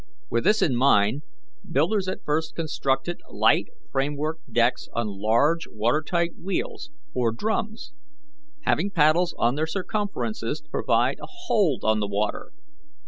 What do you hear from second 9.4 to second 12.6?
their circumferences to provide a hold on the water.